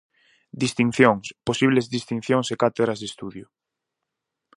Distincións, 0.63 1.25
posibles 1.47 1.85
distincións 1.95 2.47
e 2.53 2.55
cátedras 2.61 2.99
de 2.99 3.07
estudio. 3.11 3.45